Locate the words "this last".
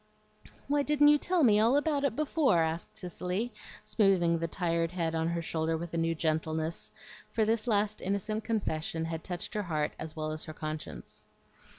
7.45-8.01